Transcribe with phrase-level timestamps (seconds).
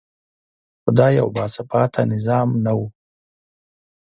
[0.81, 2.79] خو دا یو باثباته نظام نه و.